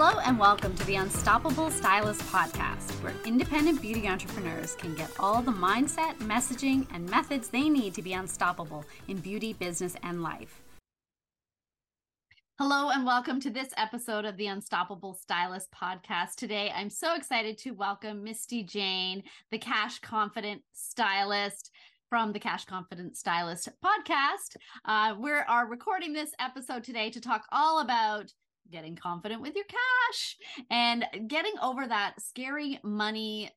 [0.00, 5.42] Hello, and welcome to the Unstoppable Stylist podcast, where independent beauty entrepreneurs can get all
[5.42, 10.62] the mindset, messaging, and methods they need to be unstoppable in beauty, business, and life.
[12.60, 16.36] Hello, and welcome to this episode of the Unstoppable Stylist podcast.
[16.36, 21.72] Today, I'm so excited to welcome Misty Jayne, the Cash Confident Stylist
[22.08, 24.58] from the Cash Confident Stylist podcast.
[24.84, 28.32] Uh, we are recording this episode today to talk all about
[28.70, 30.36] getting confident with your cash
[30.70, 33.50] and getting over that scary money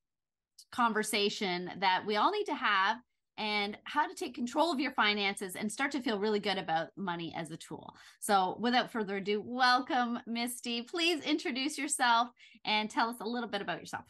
[0.71, 2.97] conversation that we all need to have
[3.37, 6.89] and how to take control of your finances and start to feel really good about
[6.95, 7.95] money as a tool.
[8.20, 10.84] So, without further ado, welcome, Misty.
[10.84, 12.27] Please introduce yourself
[12.65, 14.03] and tell us a little bit about yourself.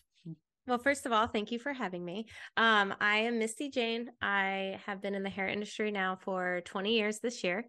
[0.68, 2.28] Well, first of all, thank you for having me.
[2.56, 4.10] Um, I am Misty Jayne.
[4.22, 7.66] I have been in the hair industry now for 20 years this year.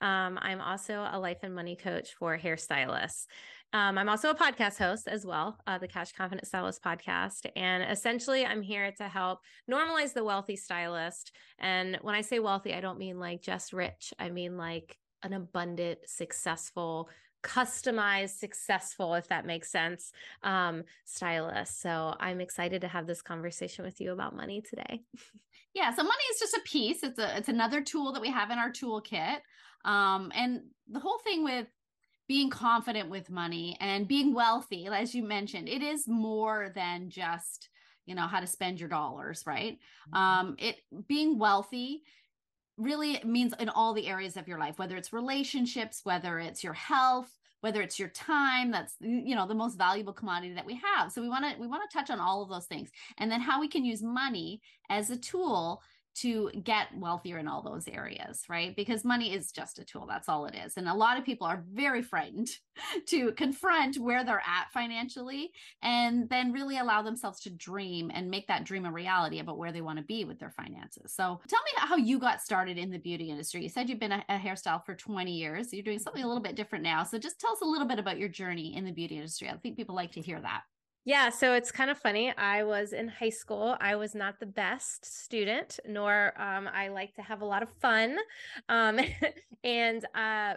[0.00, 3.26] Um, I'm also a life and money coach for hairstylists.
[3.72, 7.46] Um, I'm also a podcast host as well, uh, the Cash Confident Stylist podcast.
[7.56, 9.40] And essentially, I'm here to help
[9.70, 11.32] normalize the wealthy stylist.
[11.58, 15.32] And when I say wealthy, I don't mean like just rich, I mean like an
[15.32, 17.10] abundant, successful,
[17.42, 20.12] customized, successful, if that makes sense,
[20.42, 21.80] um, stylist.
[21.80, 25.02] So I'm excited to have this conversation with you about money today.
[25.74, 27.02] Yeah, so money is just a piece.
[27.02, 29.40] It's a it's another tool that we have in our toolkit.
[29.86, 31.66] Um, and the whole thing with
[32.28, 37.68] being confident with money and being wealthy, as you mentioned, it is more than just
[38.04, 39.78] you know how to spend your dollars, right?
[40.12, 40.16] Mm-hmm.
[40.16, 40.76] Um, it
[41.08, 42.02] being wealthy
[42.76, 46.74] really means in all the areas of your life whether it's relationships whether it's your
[46.74, 47.30] health
[47.62, 51.22] whether it's your time that's you know the most valuable commodity that we have so
[51.22, 53.60] we want to we want to touch on all of those things and then how
[53.60, 55.82] we can use money as a tool
[56.16, 58.74] to get wealthier in all those areas, right?
[58.74, 60.06] Because money is just a tool.
[60.08, 60.76] That's all it is.
[60.76, 62.48] And a lot of people are very frightened
[63.08, 65.50] to confront where they're at financially
[65.82, 69.72] and then really allow themselves to dream and make that dream a reality about where
[69.72, 71.12] they want to be with their finances.
[71.12, 73.62] So tell me how you got started in the beauty industry.
[73.62, 75.72] You said you've been a, a hairstyle for 20 years.
[75.72, 77.02] You're doing something a little bit different now.
[77.02, 79.50] So just tell us a little bit about your journey in the beauty industry.
[79.50, 80.62] I think people like to hear that.
[81.06, 82.36] Yeah, so it's kind of funny.
[82.36, 83.76] I was in high school.
[83.80, 87.68] I was not the best student, nor um, I like to have a lot of
[87.80, 88.16] fun.
[88.68, 88.98] Um,
[89.64, 90.54] and uh,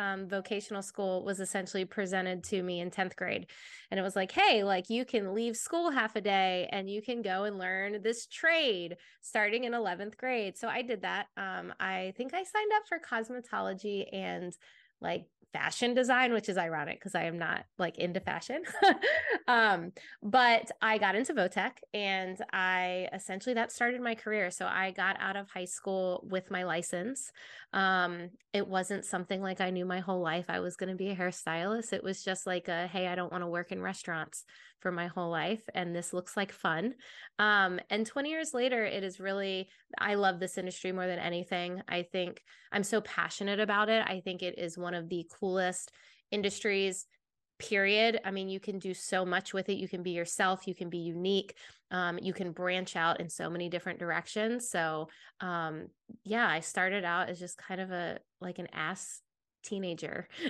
[0.00, 3.46] um, vocational school, was essentially presented to me in 10th grade.
[3.92, 7.00] And it was like, hey, like you can leave school half a day and you
[7.00, 10.58] can go and learn this trade starting in 11th grade.
[10.58, 11.26] So I did that.
[11.36, 14.52] Um, I think I signed up for cosmetology and
[15.00, 18.64] like fashion design, which is ironic because I am not like into fashion.
[19.48, 24.50] um, but I got into vo-tech and I essentially that started my career.
[24.50, 27.30] So I got out of high school with my license.
[27.72, 31.10] Um, it wasn't something like I knew my whole life I was going to be
[31.10, 31.92] a hairstylist.
[31.92, 34.44] It was just like a hey, I don't want to work in restaurants
[34.84, 36.92] for my whole life and this looks like fun.
[37.38, 41.80] Um, and 20 years later, it is really I love this industry more than anything.
[41.88, 44.04] I think I'm so passionate about it.
[44.06, 45.90] I think it is one of the coolest
[46.30, 47.06] industries
[47.60, 50.74] period i mean you can do so much with it you can be yourself you
[50.74, 51.54] can be unique
[51.92, 55.08] um, you can branch out in so many different directions so
[55.40, 55.86] um,
[56.24, 59.20] yeah i started out as just kind of a like an ass
[59.64, 60.28] teenager.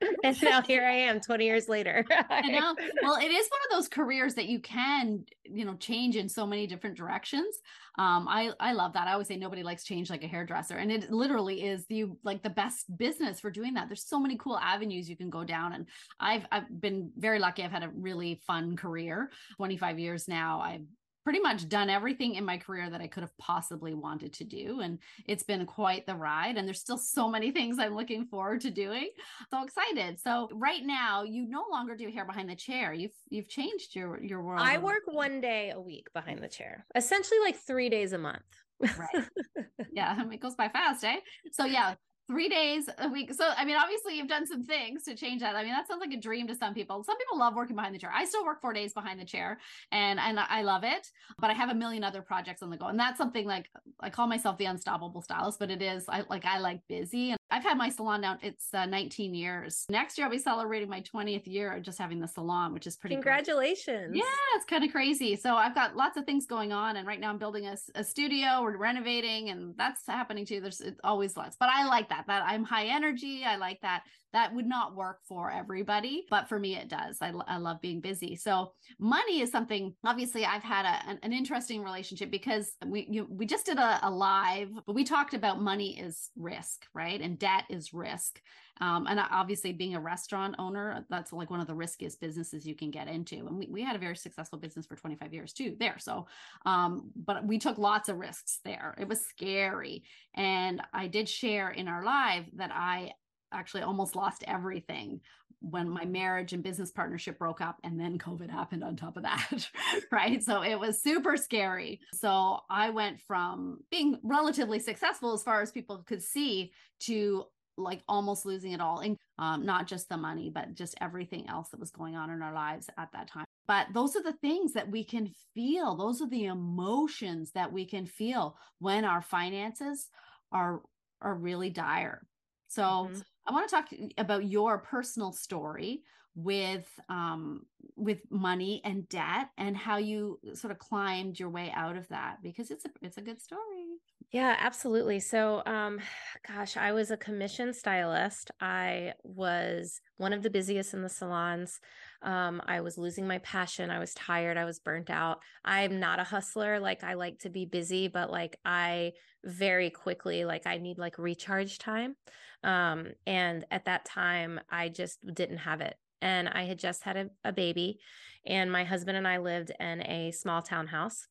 [0.24, 2.04] and now here I am 20 years later.
[2.30, 2.74] I know.
[3.02, 6.46] Well, it is one of those careers that you can, you know, change in so
[6.46, 7.58] many different directions.
[7.98, 9.08] Um, I, I love that.
[9.08, 10.76] I always say nobody likes change like a hairdresser.
[10.76, 13.88] And it literally is the like the best business for doing that.
[13.88, 15.72] There's so many cool avenues you can go down.
[15.72, 15.86] And
[16.18, 17.62] I've I've been very lucky.
[17.62, 19.30] I've had a really fun career.
[19.56, 20.60] 25 years now.
[20.60, 20.86] I've
[21.24, 24.80] pretty much done everything in my career that I could have possibly wanted to do.
[24.80, 26.56] And it's been quite the ride.
[26.56, 29.10] And there's still so many things I'm looking forward to doing.
[29.50, 30.18] So excited.
[30.20, 32.92] So right now you no longer do hair behind the chair.
[32.92, 34.62] You've you've changed your your world.
[34.62, 36.86] I work one day a week behind the chair.
[36.94, 38.42] Essentially like three days a month.
[38.80, 39.24] right.
[39.92, 40.24] Yeah.
[40.32, 41.16] It goes by fast, eh?
[41.52, 41.94] So yeah,
[42.30, 43.34] three days a week.
[43.34, 45.56] So, I mean, obviously, you've done some things to change that.
[45.56, 47.02] I mean, that sounds like a dream to some people.
[47.02, 48.12] Some people love working behind the chair.
[48.14, 49.58] I still work four days behind the chair,
[49.90, 51.10] and and I love it.
[51.40, 53.68] But I have a million other projects on the go, and that's something like
[53.98, 55.58] I call myself the unstoppable stylist.
[55.58, 58.38] But it is I like I like busy, I've had my salon now.
[58.42, 59.86] It's uh, 19 years.
[59.90, 62.96] Next year, I'll be celebrating my 20th year of just having the salon, which is
[62.96, 63.16] pretty.
[63.16, 64.10] Congratulations!
[64.10, 64.18] Great.
[64.18, 65.36] Yeah, it's kind of crazy.
[65.36, 68.04] So I've got lots of things going on, and right now I'm building a, a
[68.04, 68.62] studio.
[68.62, 70.60] We're renovating, and that's happening too.
[70.60, 72.24] There's always lots, but I like that.
[72.26, 73.44] That I'm high energy.
[73.44, 74.04] I like that.
[74.32, 77.18] That would not work for everybody, but for me, it does.
[77.20, 78.36] I, I love being busy.
[78.36, 79.94] So money is something.
[80.04, 83.98] Obviously, I've had a, an, an, interesting relationship because we you, we just did a,
[84.06, 88.40] a live, but we talked about money is risk, right, and debt is risk.
[88.80, 92.74] Um, and obviously, being a restaurant owner, that's like one of the riskiest businesses you
[92.74, 93.36] can get into.
[93.36, 95.98] And we, we had a very successful business for 25 years too there.
[95.98, 96.26] So,
[96.64, 98.94] um, but we took lots of risks there.
[98.98, 100.04] It was scary.
[100.34, 103.12] And I did share in our live that I
[103.52, 105.20] actually almost lost everything
[105.62, 109.22] when my marriage and business partnership broke up and then covid happened on top of
[109.22, 109.68] that
[110.10, 110.42] right?
[110.42, 112.00] So it was super scary.
[112.14, 117.44] So i went from being relatively successful as far as people could see to
[117.76, 121.70] like almost losing it all and um, not just the money but just everything else
[121.70, 123.44] that was going on in our lives at that time.
[123.66, 125.94] But those are the things that we can feel.
[125.94, 130.08] Those are the emotions that we can feel when our finances
[130.52, 130.82] are
[131.22, 132.26] are really dire.
[132.68, 133.20] So mm-hmm.
[133.50, 136.04] I want to talk about your personal story
[136.36, 137.66] with um
[137.96, 142.36] with money and debt and how you sort of climbed your way out of that
[142.44, 143.86] because it's a it's a good story.
[144.30, 145.18] Yeah, absolutely.
[145.18, 145.98] So, um,
[146.46, 148.52] gosh, I was a commission stylist.
[148.60, 151.80] I was one of the busiest in the salons.
[152.22, 153.90] Um, I was losing my passion.
[153.90, 154.56] I was tired.
[154.56, 155.40] I was burnt out.
[155.64, 156.78] I'm not a hustler.
[156.78, 159.12] Like I like to be busy, but like I
[159.44, 162.16] very quickly, like I need like recharge time.
[162.62, 165.96] Um, and at that time, I just didn't have it.
[166.20, 167.98] And I had just had a, a baby,
[168.44, 171.26] and my husband and I lived in a small townhouse.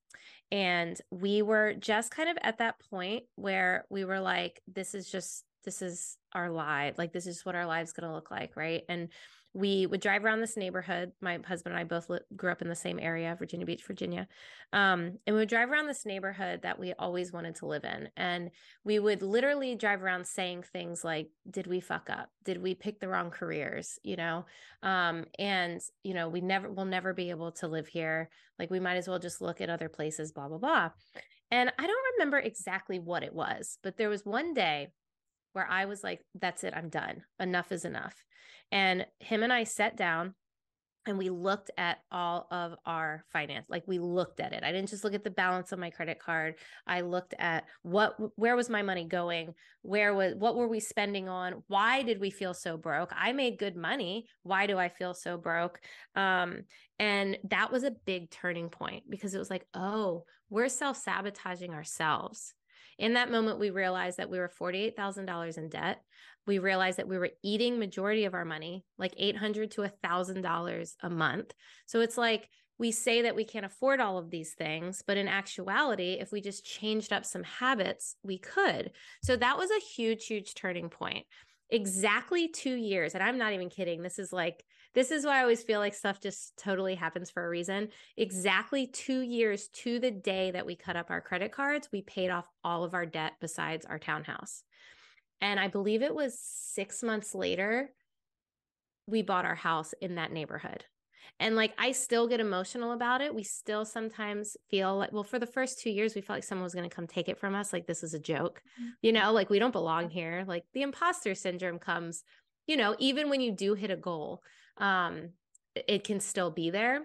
[0.52, 5.12] And we were just kind of at that point where we were like, this is
[5.12, 6.98] just, this is our life.
[6.98, 8.56] Like, this is what our lives going to look like.
[8.56, 8.82] Right.
[8.90, 9.10] And
[9.60, 11.12] we would drive around this neighborhood.
[11.20, 14.26] My husband and I both li- grew up in the same area, Virginia Beach, Virginia.
[14.72, 18.08] Um, and we would drive around this neighborhood that we always wanted to live in.
[18.16, 18.52] And
[18.86, 22.30] we would literally drive around saying things like, Did we fuck up?
[22.46, 24.00] Did we pick the wrong careers?
[24.02, 24.46] You know,
[24.82, 28.30] um, and, you know, we never, we'll never be able to live here.
[28.58, 30.90] Like, we might as well just look at other places, blah, blah, blah.
[31.52, 34.90] And I don't remember exactly what it was, but there was one day
[35.54, 37.24] where I was like, that's it, I'm done.
[37.40, 38.16] Enough is enough.
[38.72, 40.36] And him and I sat down
[41.06, 44.64] and we looked at all of our finance like we looked at it.
[44.64, 46.56] I didn't just look at the balance of my credit card.
[46.86, 49.54] I looked at what where was my money going?
[49.82, 51.64] Where was what were we spending on?
[51.68, 53.12] Why did we feel so broke?
[53.18, 54.28] I made good money.
[54.44, 55.80] Why do i feel so broke?
[56.16, 56.62] Um
[57.00, 62.54] and that was a big turning point because it was like oh we're self-sabotaging ourselves
[63.00, 66.04] in that moment we realized that we were $48000 in debt
[66.50, 70.96] we realized that we were eating majority of our money, like 800 to a $1,000
[71.04, 71.54] a month.
[71.86, 72.50] So it's like
[72.80, 76.42] we say that we can't afford all of these things, but in actuality, if we
[76.42, 78.92] just changed up some habits, we could.
[79.24, 81.26] So that was a huge, huge turning point.
[81.70, 83.14] Exactly two years.
[83.14, 84.02] And I'm not even kidding.
[84.02, 84.64] This is like,
[84.96, 87.90] this is why I always feel like stuff just totally happens for a reason.
[88.18, 92.30] Exactly two years to the day that we cut up our credit cards, we paid
[92.30, 94.64] off all of our debt besides our townhouse.
[95.42, 97.92] And I believe it was six months later,
[99.08, 100.86] we bought our house in that neighborhood.
[101.40, 103.34] And like, I still get emotional about it.
[103.34, 106.64] We still sometimes feel like, well, for the first two years, we felt like someone
[106.64, 107.72] was going to come take it from us.
[107.72, 108.90] Like, this is a joke, mm-hmm.
[109.02, 110.44] you know, like we don't belong here.
[110.48, 112.24] Like, the imposter syndrome comes,
[112.68, 114.42] you know, even when you do hit a goal,
[114.80, 115.30] um,
[115.76, 117.02] it can still be there.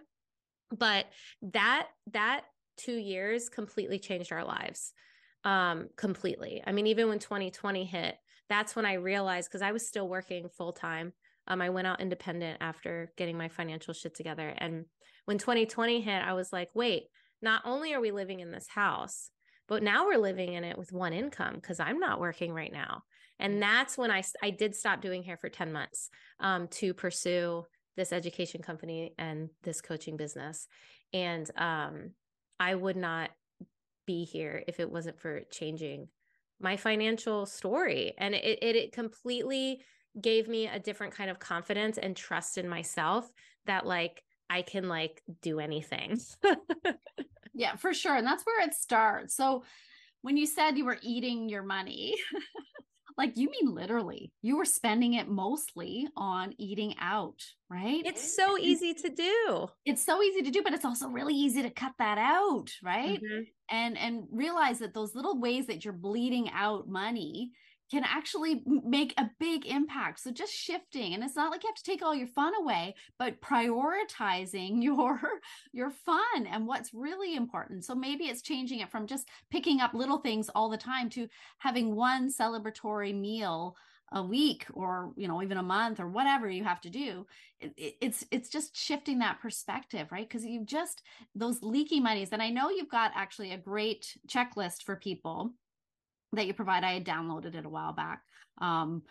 [0.77, 1.07] But
[1.53, 2.43] that, that
[2.77, 4.93] two years completely changed our lives
[5.45, 8.17] um completely i mean even when 2020 hit
[8.49, 11.13] that's when I realized because I was still working full time.
[11.47, 14.55] Um, I went out independent after getting my financial shit together.
[14.57, 14.87] And
[15.25, 17.05] when 2020 hit, I was like, wait,
[17.43, 19.31] not only are we living in this house,
[19.69, 23.03] but now we're living in it with one income because I'm not working right now.
[23.39, 26.09] And that's when I, I did stop doing hair for 10 months
[26.41, 27.65] um, to pursue
[27.97, 30.67] this education company and this coaching business.
[31.13, 32.11] And um,
[32.59, 33.31] I would not
[34.07, 36.09] be here if it wasn't for changing
[36.61, 39.81] my financial story and it, it, it completely
[40.21, 43.31] gave me a different kind of confidence and trust in myself
[43.67, 46.19] that like I can like do anything.
[47.55, 48.15] yeah, for sure.
[48.15, 49.35] And that's where it starts.
[49.37, 49.65] So
[50.23, 52.15] when you said you were eating your money,
[53.17, 57.41] like you mean literally, you were spending it mostly on eating out,
[57.71, 58.03] right?
[58.05, 59.69] It's so easy to do.
[59.85, 63.21] It's so easy to do, but it's also really easy to cut that out, right?
[63.23, 63.43] Mm-hmm.
[63.71, 67.53] And and realize that those little ways that you're bleeding out money
[67.91, 70.21] can actually make a big impact.
[70.21, 72.95] So just shifting and it's not like you have to take all your fun away,
[73.19, 75.21] but prioritizing your
[75.73, 77.85] your fun and what's really important.
[77.85, 81.29] So maybe it's changing it from just picking up little things all the time to
[81.59, 83.77] having one celebratory meal
[84.13, 87.27] a week or you know even a month or whatever you have to do
[87.59, 91.03] it, it's it's just shifting that perspective right because you just
[91.35, 95.53] those leaky monies and i know you've got actually a great checklist for people
[96.35, 96.85] that you provide.
[96.85, 98.23] I had downloaded it a while back.
[98.59, 99.03] Um,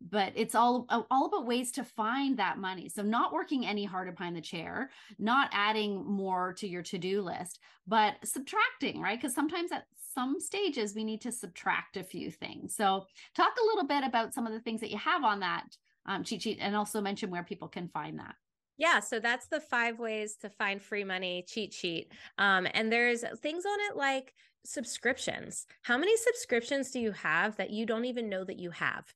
[0.00, 4.12] but it's all all about ways to find that money so not working any harder
[4.12, 9.72] behind the chair not adding more to your to-do list but subtracting right because sometimes
[9.72, 14.04] at some stages we need to subtract a few things so talk a little bit
[14.04, 15.64] about some of the things that you have on that
[16.06, 18.34] um, cheat sheet and also mention where people can find that
[18.78, 22.12] yeah, so that's the five ways to find free money cheat sheet.
[22.36, 24.34] Um, and there's things on it like
[24.66, 25.66] subscriptions.
[25.82, 29.12] How many subscriptions do you have that you don't even know that you have?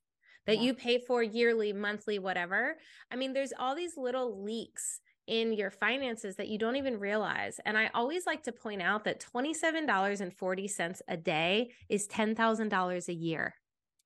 [0.47, 0.63] that yeah.
[0.63, 2.77] you pay for yearly, monthly, whatever.
[3.11, 7.59] I mean, there's all these little leaks in your finances that you don't even realize.
[7.65, 13.55] And I always like to point out that $27.40 a day is $10,000 a year.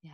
[0.04, 0.12] Yeah.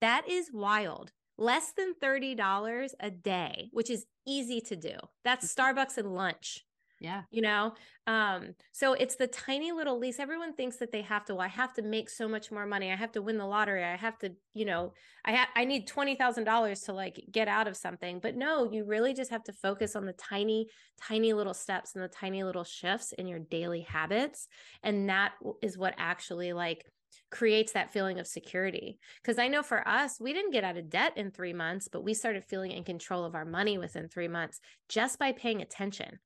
[0.00, 1.12] That is wild.
[1.36, 4.94] Less than $30 a day, which is easy to do.
[5.22, 5.78] That's mm-hmm.
[5.78, 6.64] Starbucks and lunch.
[7.00, 7.24] Yeah.
[7.30, 7.74] You know,
[8.06, 10.18] um, so it's the tiny little lease.
[10.18, 12.90] Everyone thinks that they have to, well, I have to make so much more money.
[12.90, 13.84] I have to win the lottery.
[13.84, 14.94] I have to, you know,
[15.26, 18.20] I have, I need $20,000 to like get out of something.
[18.20, 22.02] But no, you really just have to focus on the tiny, tiny little steps and
[22.02, 24.48] the tiny little shifts in your daily habits.
[24.82, 26.90] And that is what actually like
[27.30, 28.98] creates that feeling of security.
[29.22, 32.02] Because I know for us, we didn't get out of debt in three months, but
[32.02, 36.20] we started feeling in control of our money within three months just by paying attention.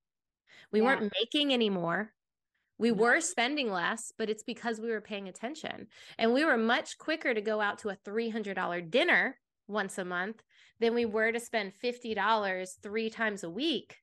[0.73, 0.87] We yeah.
[0.87, 2.13] weren't making anymore.
[2.79, 2.97] We no.
[2.97, 5.87] were spending less, but it's because we were paying attention.
[6.19, 9.39] And we were much quicker to go out to a $300 dinner
[9.69, 10.43] once a month
[10.81, 13.97] than we were to spend $50 three times a week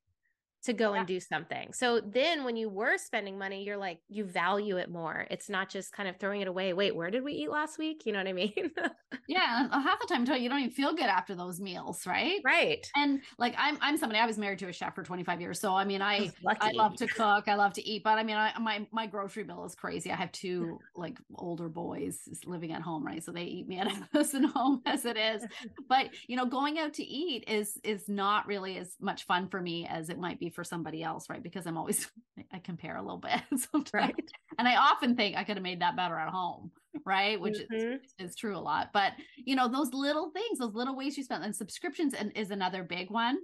[0.64, 1.00] to go yeah.
[1.00, 1.72] and do something.
[1.74, 5.26] So then when you were spending money, you're like, you value it more.
[5.32, 6.74] It's not just kind of throwing it away.
[6.74, 8.06] Wait, where did we eat last week?
[8.06, 8.72] You know what I mean?
[9.28, 9.68] yeah.
[9.72, 12.06] Uh, half the time you don't even feel good after those meals.
[12.06, 12.42] Right.
[12.44, 12.86] Right.
[12.96, 15.60] And like, I'm, I'm somebody, I was married to a chef for 25 years.
[15.62, 17.48] So, I mean, I, I love to cook.
[17.48, 20.12] I love to eat, but I mean, I, my, my grocery bill is crazy.
[20.12, 23.06] I have two like older boys living at home.
[23.06, 23.24] Right.
[23.24, 25.46] So they eat me at a nursing home as it is,
[25.90, 29.62] but you know, going out to eat is, is not really as much fun for
[29.62, 31.42] me as it might be for somebody else, right?
[31.42, 32.10] Because I'm always
[32.54, 33.42] I compare a little bit
[33.72, 33.94] sometimes.
[33.94, 34.16] Right.
[34.58, 36.72] And I often think I could have made that better at home,
[37.06, 37.40] right?
[37.40, 37.94] Which mm-hmm.
[38.20, 38.90] is, is true a lot.
[38.92, 42.52] But you know, those little things, those little ways you spend and subscriptions and is
[42.52, 43.38] another big one.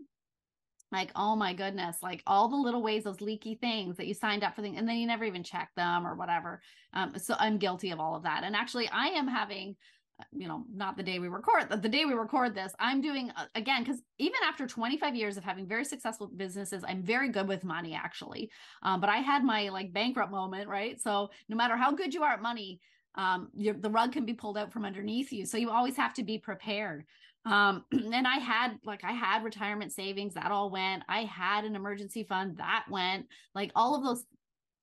[0.92, 4.44] Like, oh my goodness, like all the little ways, those leaky things that you signed
[4.44, 6.62] up for things, and then you never even check them or whatever.
[6.94, 8.44] Um, so I'm guilty of all of that.
[8.44, 9.78] And actually, I am having
[10.32, 13.46] you know, not the day we record, the, day we record this, I'm doing uh,
[13.56, 17.64] again, because even after 25 years of having very successful businesses, I'm very good with
[17.64, 18.50] money actually.
[18.84, 21.00] Um, but I had my like bankrupt moment, right?
[21.02, 22.80] So no matter how good you are at money,
[23.16, 25.46] um, the rug can be pulled out from underneath you.
[25.46, 27.06] So you always have to be prepared.
[27.46, 31.04] Um, and I had like I had retirement savings that all went.
[31.08, 33.28] I had an emergency fund that went.
[33.54, 34.24] Like all of those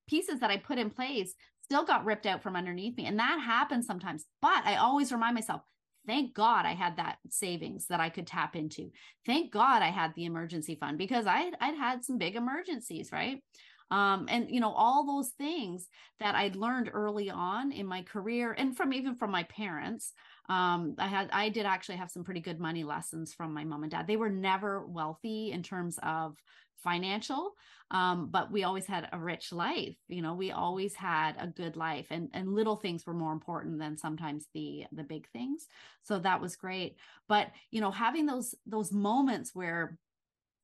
[0.09, 1.35] pieces that I put in place
[1.73, 3.07] still got ripped out from underneath me.
[3.07, 4.27] And that happens sometimes.
[4.43, 5.63] But I always remind myself,
[6.07, 8.91] thank God I had that savings that I could tap into.
[9.25, 13.43] Thank God I had the emergency fund because I I'd had some big emergencies, right?
[13.91, 15.89] Um, and you know all those things
[16.21, 20.13] that I'd learned early on in my career, and from even from my parents.
[20.49, 23.85] Um, I had I did actually have some pretty good money lessons from my mom
[23.85, 24.07] and dad.
[24.07, 26.37] They were never wealthy in terms of
[26.83, 27.55] financial
[27.91, 31.77] um, but we always had a rich life you know we always had a good
[31.77, 35.67] life and and little things were more important than sometimes the the big things.
[36.03, 36.97] So that was great.
[37.29, 39.99] But you know having those those moments where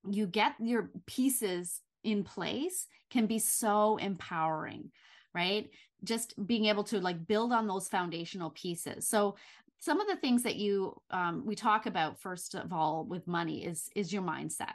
[0.09, 4.91] you get your pieces in place can be so empowering
[5.35, 5.71] right?
[6.05, 9.07] Just being able to like build on those foundational pieces.
[9.07, 9.37] So
[9.79, 13.65] some of the things that you um, we talk about first of all with money
[13.65, 14.75] is is your mindset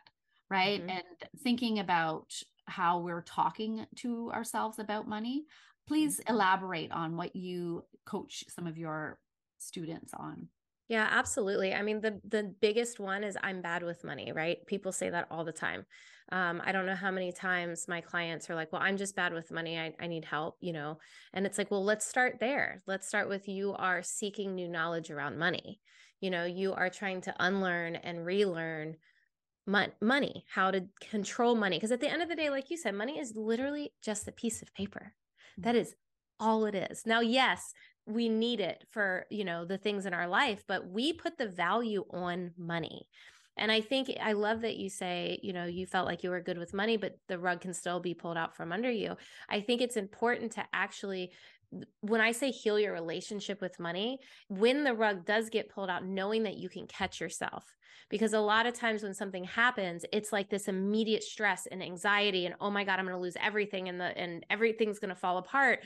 [0.49, 0.79] right?
[0.79, 0.89] Mm-hmm.
[0.89, 1.03] and
[1.43, 2.33] thinking about
[2.65, 5.45] how we're talking to ourselves about money
[5.87, 6.33] please mm-hmm.
[6.33, 9.19] elaborate on what you coach some of your
[9.59, 10.47] students on.
[10.89, 11.73] Yeah absolutely.
[11.73, 14.65] I mean the the biggest one is i'm bad with money right?
[14.67, 15.85] People say that all the time.
[16.31, 19.33] Um, i don't know how many times my clients are like well i'm just bad
[19.33, 19.77] with money.
[19.79, 20.99] I, I need help you know?
[21.33, 22.81] And it's like well let's start there.
[22.87, 25.79] Let's start with you are seeking new knowledge around money.
[26.19, 28.97] You know you are trying to unlearn and relearn
[29.65, 31.77] money, how to control money.
[31.77, 34.31] Because at the end of the day, like you said, money is literally just a
[34.31, 35.13] piece of paper.
[35.59, 35.63] Mm.
[35.63, 35.95] That is
[36.39, 37.05] all it is.
[37.05, 37.73] Now, yes,
[38.05, 41.47] we need it for, you know, the things in our life, but we put the
[41.47, 43.07] value on money.
[43.55, 46.41] And I think I love that you say, you know, you felt like you were
[46.41, 49.15] good with money, but the rug can still be pulled out from under you.
[49.47, 51.31] I think it's important to actually
[52.01, 56.05] when I say heal your relationship with money, when the rug does get pulled out,
[56.05, 57.65] knowing that you can catch yourself.
[58.09, 62.45] Because a lot of times when something happens, it's like this immediate stress and anxiety
[62.45, 65.79] and oh my god, I'm to lose everything and the and everything's to fall apart.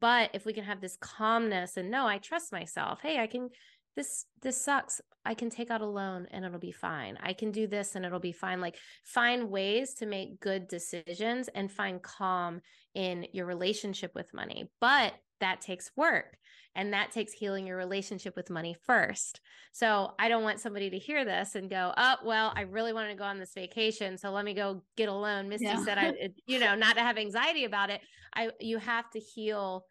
[0.00, 3.00] But if we can have this calmness and no, I trust myself.
[3.00, 3.50] Hey, I can
[3.98, 7.50] this this sucks i can take out a loan and it'll be fine i can
[7.50, 12.00] do this and it'll be fine like find ways to make good decisions and find
[12.00, 12.60] calm
[12.98, 16.36] in your relationship with money but that takes work
[16.74, 19.40] and that takes healing your relationship with money first
[19.70, 23.10] so i don't want somebody to hear this and go oh well i really wanted
[23.10, 25.84] to go on this vacation so let me go get a loan misty yeah.
[25.84, 26.12] said i
[26.46, 28.00] you know not to have anxiety about it
[28.34, 29.84] i you have to heal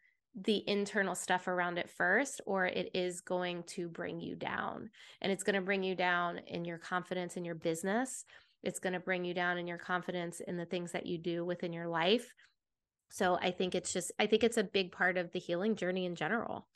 [0.44, 4.88] the internal stuff around it first, or it is going to bring you down.
[5.22, 8.24] And it's going to bring you down in your confidence in your business.
[8.64, 11.44] It's going to bring you down in your confidence in the things that you do
[11.44, 12.32] within your life.
[13.10, 16.06] So I think it's just, I think it's a big part of the healing journey
[16.06, 16.68] in general.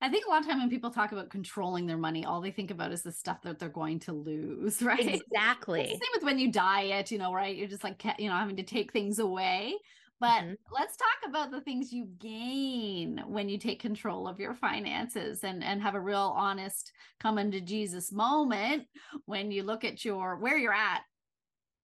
[0.00, 2.52] I think a lot of time when people talk about controlling their money, all they
[2.52, 5.00] think about is the stuff that they're going to lose, right?
[5.00, 5.86] Exactly.
[5.86, 7.56] same with when you diet, you know, right?
[7.56, 9.74] You're just like, you know, having to take things away.
[10.20, 10.54] But mm-hmm.
[10.72, 15.62] let's talk about the things you gain when you take control of your finances and,
[15.62, 18.84] and have a real honest come to Jesus moment
[19.26, 21.02] when you look at your where you're at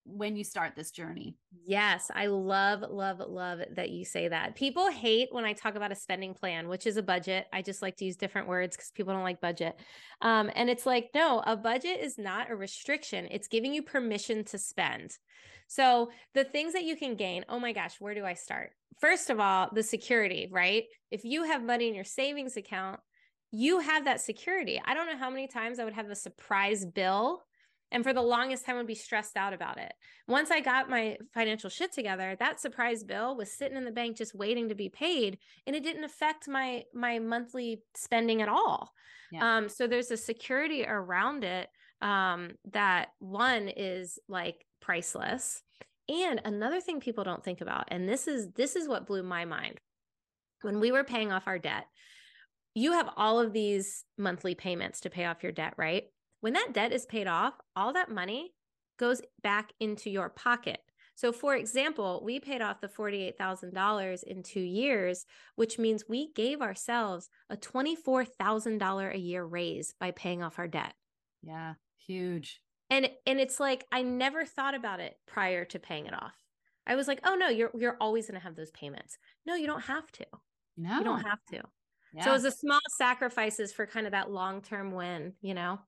[0.05, 1.35] when you start this journey.
[1.65, 4.55] Yes, I love, love, love that you say that.
[4.55, 7.47] People hate when I talk about a spending plan, which is a budget.
[7.51, 9.79] I just like to use different words because people don't like budget.
[10.21, 14.43] Um, and it's like, no, a budget is not a restriction, it's giving you permission
[14.45, 15.17] to spend.
[15.67, 18.71] So the things that you can gain, oh my gosh, where do I start?
[18.99, 20.83] First of all, the security, right?
[21.11, 22.99] If you have money in your savings account,
[23.51, 24.81] you have that security.
[24.83, 27.41] I don't know how many times I would have a surprise bill
[27.91, 29.93] and for the longest time would be stressed out about it.
[30.27, 34.17] Once I got my financial shit together, that surprise bill was sitting in the bank
[34.17, 35.37] just waiting to be paid
[35.67, 38.91] and it didn't affect my my monthly spending at all.
[39.31, 39.57] Yeah.
[39.57, 41.69] Um so there's a security around it
[42.01, 45.61] um that one is like priceless.
[46.07, 49.45] And another thing people don't think about and this is this is what blew my
[49.45, 49.79] mind.
[50.61, 51.85] When we were paying off our debt,
[52.73, 56.05] you have all of these monthly payments to pay off your debt, right?
[56.45, 58.53] When that debt is paid off, all that money
[58.99, 60.79] goes back into your pocket.
[61.15, 66.61] So, for example, we paid off the $48,000 in two years, which means we gave
[66.61, 70.93] ourselves a $24,000 a year raise by paying off our debt.
[71.41, 71.73] Yeah,
[72.05, 72.61] huge.
[72.91, 76.35] And and it's like I never thought about it prior to paying it off.
[76.85, 79.17] I was like, "Oh no, you're you're always going to have those payments."
[79.47, 80.27] No, you don't have to.
[80.77, 80.99] No.
[80.99, 81.63] You don't have to.
[82.13, 82.23] Yeah.
[82.23, 85.79] So it's the small sacrifices for kind of that long-term win, you know?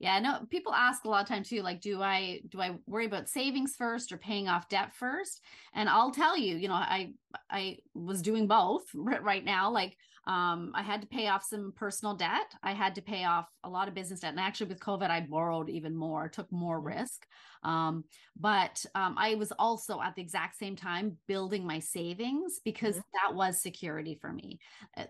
[0.00, 3.04] Yeah, no, people ask a lot of times too, like, do I do I worry
[3.04, 5.42] about savings first or paying off debt first?
[5.74, 7.12] And I'll tell you, you know, I
[7.50, 9.70] I was doing both right now.
[9.70, 9.94] Like,
[10.26, 12.54] um, I had to pay off some personal debt.
[12.62, 14.30] I had to pay off a lot of business debt.
[14.30, 16.98] And actually with COVID, I borrowed even more, took more mm-hmm.
[16.98, 17.26] risk.
[17.62, 18.04] Um,
[18.38, 23.28] but um, I was also at the exact same time building my savings because mm-hmm.
[23.28, 24.60] that was security for me.
[24.96, 25.04] Uh,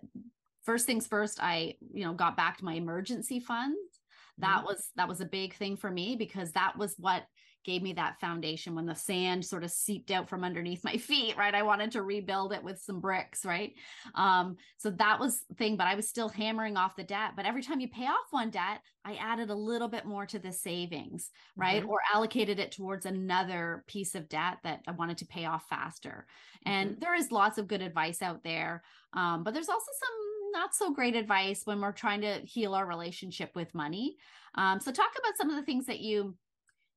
[0.65, 4.00] first things first, I, you know, got back to my emergency funds
[4.41, 4.67] that mm-hmm.
[4.67, 7.25] was that was a big thing for me because that was what
[7.65, 11.37] gave me that foundation when the sand sort of seeped out from underneath my feet
[11.37, 13.75] right i wanted to rebuild it with some bricks right
[14.15, 17.45] um so that was the thing but i was still hammering off the debt but
[17.45, 20.53] every time you pay off one debt i added a little bit more to the
[20.53, 21.91] savings right mm-hmm.
[21.91, 26.27] or allocated it towards another piece of debt that i wanted to pay off faster
[26.65, 27.01] and mm-hmm.
[27.01, 30.93] there is lots of good advice out there um, but there's also some not so
[30.93, 34.17] great advice when we're trying to heal our relationship with money.
[34.55, 36.35] Um, so talk about some of the things that you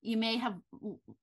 [0.06, 0.56] you may have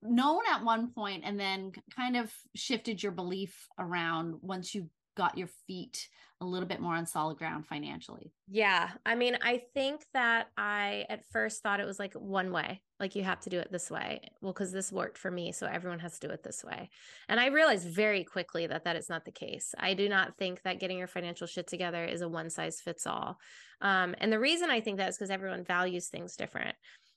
[0.03, 5.37] known at one point and then kind of shifted your belief around once you got
[5.37, 6.09] your feet
[6.41, 8.33] a little bit more on solid ground financially?
[8.49, 8.91] Yeah.
[9.05, 13.15] I mean, I think that I at first thought it was like one way, like
[13.15, 14.21] you have to do it this way.
[14.41, 15.53] Well, because this worked for me.
[15.53, 16.89] So everyone has to do it this way.
[17.29, 19.75] And I realized very quickly that that is not the case.
[19.79, 23.07] I do not think that getting your financial shit together is a one size fits
[23.07, 23.39] all.
[23.83, 26.77] Um, and the reason I think that is because everyone values things different.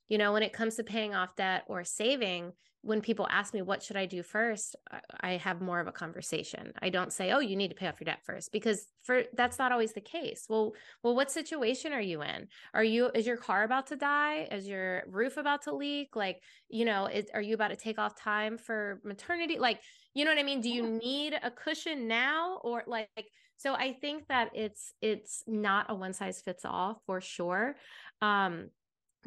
[0.10, 3.62] You know, when it comes to paying off debt or saving, when people ask me
[3.62, 4.76] what should i do first?
[5.22, 6.74] I have more of a conversation.
[6.82, 9.58] I don't say oh you need to pay off your debt first because for that's
[9.58, 10.46] not always the case.
[10.50, 12.50] Well well what situation are you in?
[12.74, 14.50] Are you is your car about to die?
[14.52, 16.16] Is your roof about to leak?
[16.16, 19.60] Like you know is, are you about to take off time for maternity?
[19.60, 19.80] Like
[20.14, 20.60] you know what i mean?
[20.60, 22.60] Do you need a cushion now?
[22.64, 23.08] Or like
[23.56, 27.78] so i think that it's it's not a one size fits all for sure.
[28.22, 28.72] Um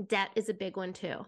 [0.09, 1.25] debt is a big one too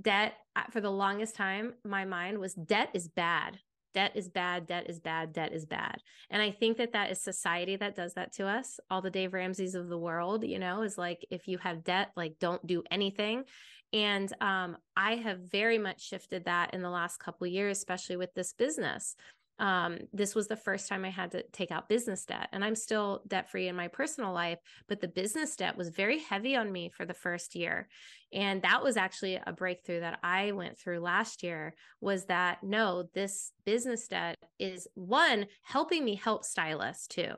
[0.00, 0.34] debt
[0.70, 3.58] for the longest time my mind was debt is bad
[3.94, 5.96] debt is bad, debt is bad, debt is bad.
[6.30, 8.78] And I think that that is society that does that to us.
[8.90, 12.10] All the Dave Ramsey's of the world, you know, is like if you have debt,
[12.16, 13.44] like don't do anything.
[13.92, 18.34] And um, I have very much shifted that in the last couple years, especially with
[18.34, 19.16] this business
[19.58, 22.48] um, this was the first time I had to take out business debt.
[22.52, 26.20] And I'm still debt free in my personal life, but the business debt was very
[26.20, 27.88] heavy on me for the first year.
[28.32, 33.08] And that was actually a breakthrough that I went through last year was that no,
[33.14, 37.34] this business debt is one, helping me help stylists too.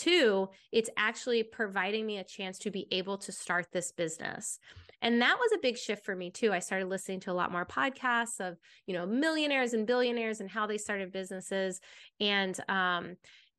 [0.00, 4.58] Two, it's actually providing me a chance to be able to start this business.
[5.02, 6.54] And that was a big shift for me too.
[6.54, 10.48] I started listening to a lot more podcasts of, you know, millionaires and billionaires and
[10.48, 11.80] how they started businesses.
[12.18, 13.16] And um,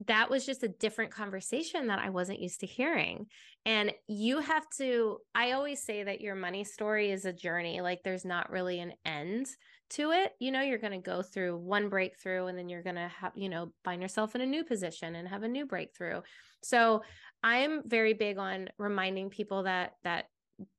[0.08, 3.28] that was just a different conversation that I wasn't used to hearing.
[3.64, 7.82] And you have to, I always say that your money story is a journey.
[7.82, 9.46] Like there's not really an end
[9.92, 10.34] to it.
[10.40, 13.32] You know, you're going to go through one breakthrough and then you're going to have,
[13.36, 16.22] you know, find yourself in a new position and have a new breakthrough.
[16.64, 17.04] So
[17.44, 20.26] I'm very big on reminding people that, that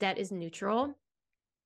[0.01, 0.97] debt is neutral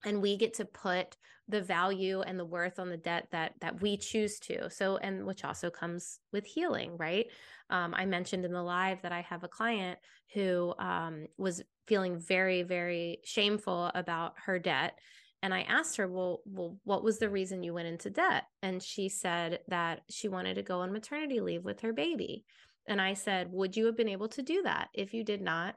[0.05, 1.17] and we get to put
[1.49, 5.25] the value and the worth on the debt that that we choose to so and
[5.25, 7.27] which also comes with healing right
[7.71, 9.99] um, i mentioned in the live that i have a client
[10.35, 14.99] who um, was feeling very very shameful about her debt
[15.43, 18.83] and i asked her well well what was the reason you went into debt and
[18.83, 22.45] she said that she wanted to go on maternity leave with her baby
[22.87, 25.75] and i said would you have been able to do that if you did not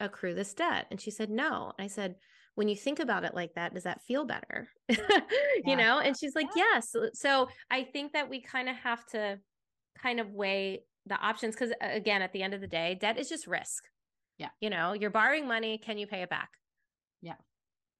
[0.00, 0.86] accrue this debt?
[0.90, 1.72] And she said, no.
[1.78, 2.16] And I said,
[2.54, 4.68] when you think about it like that, does that feel better?
[5.64, 5.98] you know?
[5.98, 6.64] And she's like, yeah.
[6.74, 6.94] yes.
[7.14, 9.38] So I think that we kind of have to
[10.00, 13.28] kind of weigh the options because again, at the end of the day, debt is
[13.28, 13.84] just risk.
[14.38, 14.48] Yeah.
[14.60, 15.78] You know, you're borrowing money.
[15.78, 16.50] Can you pay it back?
[17.22, 17.34] Yeah.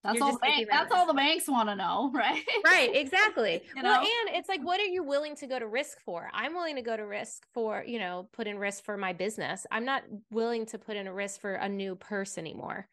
[0.04, 0.38] That's all.
[0.38, 2.44] Bank, that's all the banks want to know, right?
[2.64, 3.62] right, exactly.
[3.76, 3.90] you know?
[3.90, 6.30] Well, and it's like, what are you willing to go to risk for?
[6.32, 9.66] I'm willing to go to risk for, you know, put in risk for my business.
[9.70, 12.88] I'm not willing to put in a risk for a new purse anymore.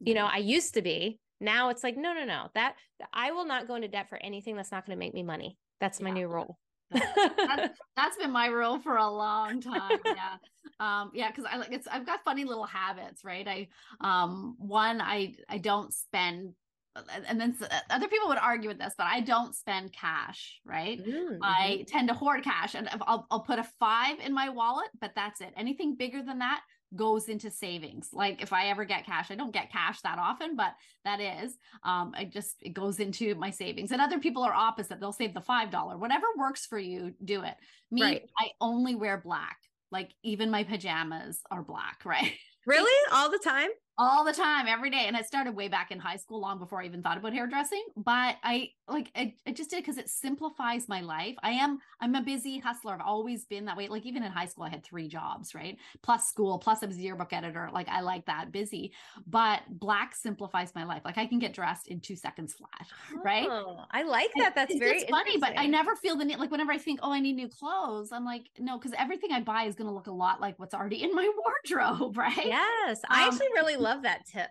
[0.00, 0.36] You know, mm-hmm.
[0.36, 1.18] I used to be.
[1.40, 2.48] Now it's like, no, no, no.
[2.54, 2.76] That
[3.12, 5.58] I will not go into debt for anything that's not going to make me money.
[5.80, 6.58] That's my new rule.
[6.90, 9.98] That's, that's been my rule for a long time.
[10.04, 10.36] Yeah.
[10.78, 13.46] Um, yeah, because I like it's I've got funny little habits, right?
[13.48, 13.68] I
[14.00, 16.52] um one, I I don't spend
[17.26, 17.54] and then
[17.90, 20.98] other people would argue with this, but I don't spend cash, right?
[20.98, 21.38] Mm-hmm.
[21.42, 25.12] I tend to hoard cash and I'll, I'll put a five in my wallet, but
[25.14, 25.52] that's it.
[25.56, 26.62] Anything bigger than that,
[26.94, 28.10] goes into savings.
[28.12, 31.56] Like if I ever get cash, I don't get cash that often, but that is,
[31.82, 33.92] um, I just, it goes into my savings.
[33.92, 35.00] And other people are opposite.
[35.00, 37.54] They'll save the $5, whatever works for you, do it.
[37.90, 38.22] Me, right.
[38.38, 39.58] I only wear black.
[39.90, 42.32] Like even my pajamas are black, right?
[42.66, 43.12] Really?
[43.12, 43.70] All the time?
[43.98, 46.82] all the time every day and i started way back in high school long before
[46.82, 50.88] i even thought about hairdressing but i like i, I just did because it simplifies
[50.88, 51.36] my life.
[51.42, 52.94] I am i'm a busy hustler.
[52.94, 53.88] I've always been that way.
[53.88, 55.78] Like even in high school i had three jobs right?
[56.02, 57.68] Plus school plus i was a yearbook editor.
[57.72, 58.92] Like i like that busy.
[59.26, 61.02] But black simplifies my life.
[61.04, 62.86] Like i can get dressed in two seconds flat
[63.24, 63.48] right?
[63.50, 64.54] Oh, i like that.
[64.54, 67.00] That's it's, very it's funny but i never feel the need like whenever i think
[67.02, 69.94] oh i need new clothes i'm like no because everything i buy is going to
[69.94, 71.28] look a lot like what's already in my
[71.70, 72.46] wardrobe right?
[72.46, 74.48] Yes um, i actually really love that tip.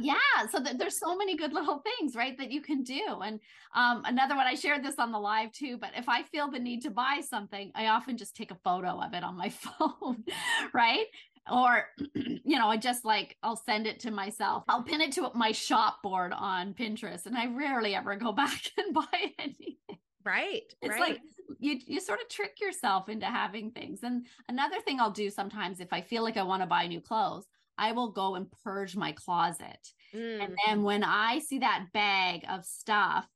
[0.00, 0.14] yeah.
[0.50, 3.20] So th- there's so many good little things, right, that you can do.
[3.24, 3.40] And
[3.74, 6.58] um, another one, I shared this on the live too, but if I feel the
[6.58, 10.24] need to buy something, I often just take a photo of it on my phone,
[10.72, 11.06] right?
[11.50, 14.64] Or, you know, I just like, I'll send it to myself.
[14.68, 18.62] I'll pin it to my shop board on Pinterest, and I rarely ever go back
[18.78, 19.76] and buy anything.
[20.24, 20.62] Right.
[20.80, 21.00] It's right.
[21.00, 21.20] like
[21.58, 24.02] you you sort of trick yourself into having things.
[24.02, 27.00] And another thing I'll do sometimes if I feel like I want to buy new
[27.00, 29.88] clothes, I will go and purge my closet.
[30.14, 30.44] Mm.
[30.44, 33.26] And then when I see that bag of stuff,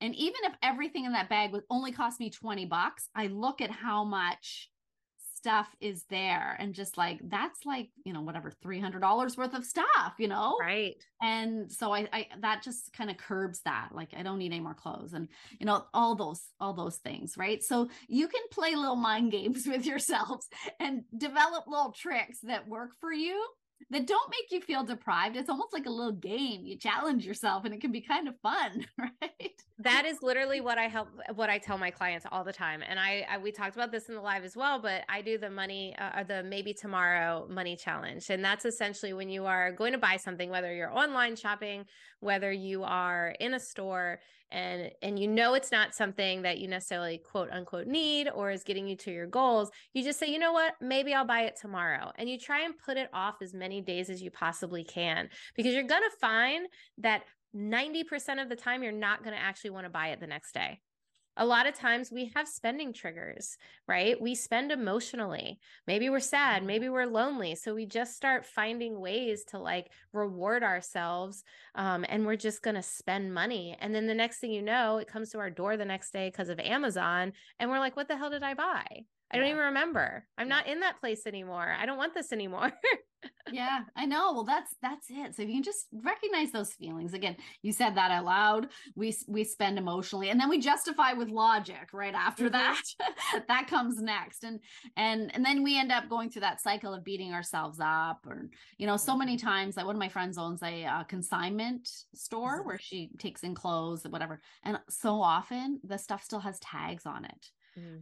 [0.00, 3.60] and even if everything in that bag would only cost me 20 bucks, I look
[3.60, 4.70] at how much
[5.44, 10.14] stuff is there and just like that's like you know whatever $300 worth of stuff
[10.18, 10.56] you know?
[10.58, 10.94] Right.
[11.20, 14.60] And so i, I that just kind of curbs that like i don't need any
[14.60, 15.28] more clothes and
[15.60, 17.62] you know all those all those things right?
[17.62, 20.48] So you can play little mind games with yourselves
[20.80, 23.44] and develop little tricks that work for you
[23.90, 25.36] that don't make you feel deprived.
[25.36, 26.64] It's almost like a little game.
[26.64, 29.62] You challenge yourself and it can be kind of fun, right?
[29.78, 32.82] That is literally what I help what I tell my clients all the time.
[32.86, 35.38] And I, I we talked about this in the live as well, but I do
[35.38, 38.30] the money uh, the maybe tomorrow money challenge.
[38.30, 41.84] And that's essentially when you are going to buy something whether you're online shopping,
[42.20, 44.20] whether you are in a store
[44.54, 48.62] and and you know it's not something that you necessarily quote unquote need or is
[48.62, 50.74] getting you to your goals you just say you know what?
[50.80, 52.12] Maybe i'll buy it tomorrow.
[52.16, 55.74] And you try and put it off as many days as you possibly can because
[55.74, 56.66] you're going to find
[56.98, 57.22] that
[57.54, 60.52] 90% of the time you're not going to actually want to buy it the next
[60.52, 60.80] day
[61.36, 63.56] a lot of times we have spending triggers,
[63.88, 64.20] right?
[64.20, 65.58] We spend emotionally.
[65.86, 66.66] Maybe we're sad, Mm-hmm.
[66.66, 67.54] maybe we're lonely.
[67.54, 71.42] So we just start finding ways to like reward ourselves.
[71.74, 73.76] Um, and we're just going to spend money.
[73.80, 76.28] And then the next thing you know, it comes to our door the next day
[76.28, 77.32] because of Amazon.
[77.58, 79.04] And we're like, what the hell did I buy?
[79.34, 80.26] I don't even remember.
[80.38, 81.74] I'm not in that place anymore.
[81.78, 82.72] I don't want this anymore.
[83.52, 87.12] yeah i know well that's that's it so if you can just recognize those feelings
[87.14, 91.28] again you said that out loud we we spend emotionally and then we justify with
[91.28, 92.52] logic right after Mhm.
[92.52, 92.82] that
[93.48, 94.60] that comes next and
[94.96, 98.48] and and then we end up going through that cycle of beating ourselves up or
[98.78, 102.62] you know so many times like one of my friends owns a uh, consignment store
[102.62, 102.66] Mhm.
[102.66, 107.04] where she takes in clothes and whatever and so often the stuff still has tags
[107.06, 107.50] on it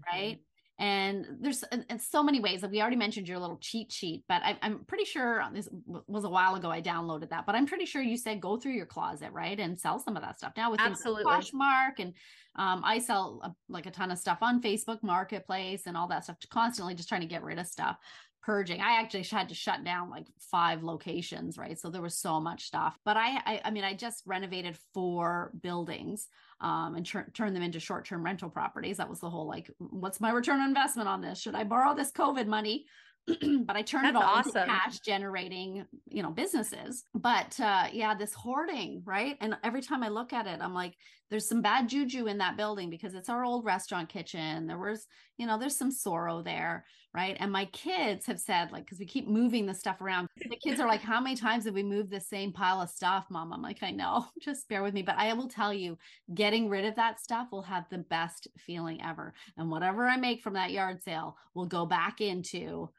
[0.06, 0.40] right
[0.78, 4.24] and there's and, and so many ways that we already mentioned your little cheat sheet
[4.28, 5.68] but I, i'm pretty sure this
[6.06, 8.72] was a while ago i downloaded that but i'm pretty sure you said go through
[8.72, 11.24] your closet right and sell some of that stuff now with Absolutely.
[11.24, 12.14] like poshmark and
[12.56, 16.24] um, i sell a, like a ton of stuff on facebook marketplace and all that
[16.24, 17.96] stuff constantly just trying to get rid of stuff
[18.42, 22.40] purging i actually had to shut down like five locations right so there was so
[22.40, 26.28] much stuff but i i, I mean i just renovated four buildings
[26.62, 28.96] um, and tur- turn them into short-term rental properties.
[28.96, 31.40] That was the whole like, what's my return on investment on this?
[31.40, 32.86] Should I borrow this COVID money?
[33.66, 37.04] but I turned it That's all into cash generating, you know, businesses.
[37.14, 39.36] But uh, yeah, this hoarding, right?
[39.40, 40.96] And every time I look at it, I'm like,
[41.30, 44.66] there's some bad juju in that building because it's our old restaurant kitchen.
[44.66, 45.06] There was,
[45.38, 47.36] you know, there's some sorrow there, right?
[47.40, 50.28] And my kids have said, like, because we keep moving the stuff around.
[50.36, 53.26] The kids are like, how many times have we moved the same pile of stuff,
[53.30, 53.52] mom?
[53.52, 55.02] I'm like, I know, just bear with me.
[55.02, 55.96] But I will tell you,
[56.34, 59.32] getting rid of that stuff will have the best feeling ever.
[59.56, 62.90] And whatever I make from that yard sale will go back into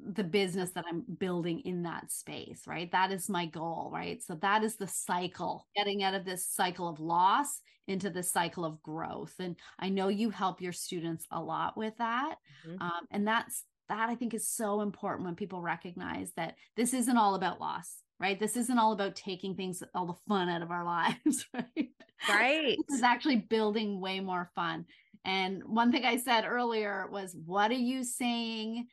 [0.00, 2.90] the business that I'm building in that space, right?
[2.92, 4.22] That is my goal, right?
[4.22, 8.64] So that is the cycle, getting out of this cycle of loss into this cycle
[8.64, 9.34] of growth.
[9.38, 12.36] And I know you help your students a lot with that.
[12.66, 12.80] Mhm.
[12.80, 17.16] Um, and that's that I think is so important when people recognize that this isn't
[17.16, 18.38] all about loss, right?
[18.38, 20.84] This isn't all about taking things, all the fun out of our
[21.24, 21.90] lives, right?
[22.28, 22.76] Right.
[22.86, 24.86] This is actually building way more fun.
[25.24, 28.86] And one thing I said earlier was, what are you saying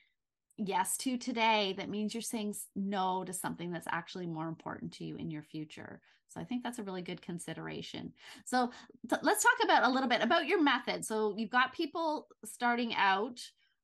[0.57, 5.05] yes to today that means you're saying no to something that's actually more important to
[5.05, 6.01] you in your future?
[6.29, 8.13] So I think that's a really good consideration.
[8.45, 8.71] So
[9.09, 11.05] th- let's talk about a little bit about your method.
[11.05, 13.39] So you've got people starting out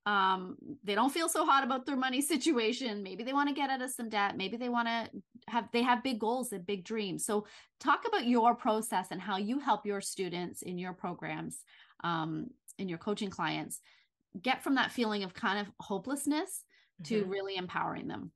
[0.07, 3.69] um they don't feel so hot about their money situation maybe they want to get
[3.69, 5.07] out of some debt maybe they want to
[5.47, 7.45] have they have big goals and big dreams so
[7.79, 11.63] talk about your process and how you help your students in your programs
[12.03, 12.47] um
[12.79, 13.79] in your coaching clients
[14.39, 16.63] get from that feeling of kind of hopelessness
[17.03, 17.29] to Mhm.
[17.29, 18.33] really empowering them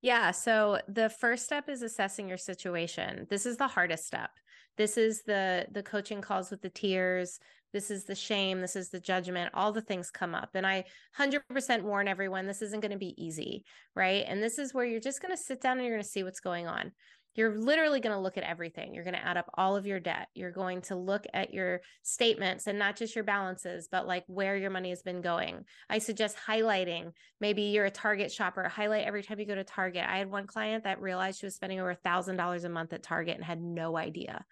[0.00, 0.30] Yeah.
[0.30, 3.26] So the first step is assessing your situation.
[3.30, 4.30] This is the hardest step.
[4.76, 7.38] This is the the coaching calls with the tears.
[7.72, 8.60] This is the shame.
[8.60, 9.50] This is the judgment.
[9.54, 10.50] All the things come up.
[10.54, 14.24] And I 100% warn everyone this isn't going to be easy, right?
[14.26, 16.22] And this is where you're just going to sit down and you're going to see
[16.22, 16.92] what's going on.
[17.38, 18.92] You're literally going to look at everything.
[18.92, 20.26] You're going to add up all of your debt.
[20.34, 24.56] You're going to look at your statements and not just your balances, but like where
[24.56, 25.64] your money has been going.
[25.88, 30.02] I suggest highlighting maybe you're a Target shopper, highlight every time you go to Target.
[30.04, 32.92] I had one client that realized she was spending over a thousand dollars a month
[32.92, 34.44] at Target and had no idea.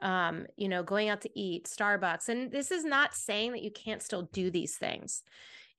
[0.00, 2.28] Um, you know, going out to eat, Starbucks.
[2.28, 5.24] And this is not saying that you can't still do these things.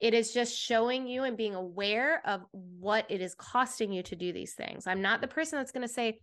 [0.02, 4.16] It is just showing you and being aware of what it is costing you to
[4.18, 4.88] do these things.
[4.88, 6.20] I'm not the person that's going to say,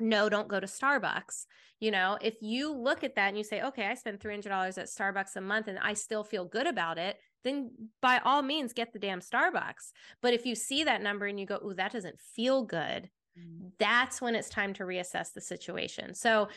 [0.00, 1.46] no, don't go to Starbucks.
[1.80, 4.46] You know, if you look at that and you say, okay, I spend $300
[4.78, 7.70] at Starbucks a month and I still feel good about it, then
[8.02, 9.92] by all means get the damn Starbucks.
[10.20, 13.08] But if you see that number and you go, ooh, that doesn't feel good,
[13.38, 13.68] mm-hmm.
[13.78, 16.14] that's when it's time to reassess the situation.
[16.14, 16.48] So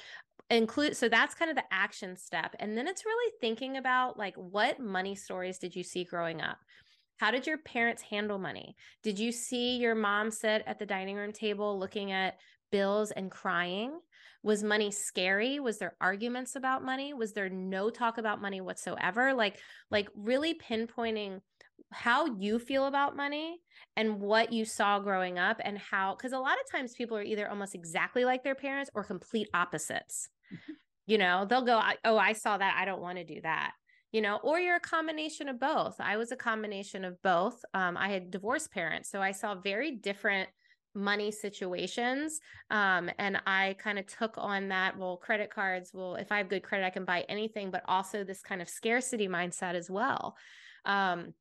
[0.50, 2.56] include so that's kind of the action step.
[2.60, 6.58] And then it's really thinking about like what money stories did you see growing up?
[7.18, 8.76] How did your parents handle money?
[9.04, 12.38] Did you see your mom sit at the dining room table looking at
[12.74, 14.00] bills and crying?
[14.42, 15.60] Was money scary?
[15.60, 17.14] Was there arguments about money?
[17.14, 19.34] Was there no talk about money whatsoever?
[19.34, 19.60] Like
[19.92, 21.42] like really pinpointing
[21.92, 23.60] how you feel about money
[23.96, 27.22] and what you saw growing up and how cuz a lot of times people are
[27.24, 30.30] either almost exactly like their parents or complete opposites.
[31.06, 32.78] You know, they'll go, "Oh, I saw that.
[32.80, 33.74] I don't want to do that."
[34.14, 35.96] You know, or you're a combination of both.
[36.00, 37.64] I was a combination of both.
[37.74, 40.50] Um, I had divorced parents, so I saw very different
[40.96, 46.32] money situations um, and i kind of took on that well credit cards well if
[46.32, 49.74] i have good credit i can buy anything but also this kind of scarcity mindset
[49.74, 50.38] as well.
[50.86, 51.34] Um,